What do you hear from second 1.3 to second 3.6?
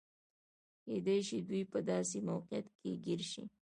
دوی په داسې موقعیت کې ګیر شي.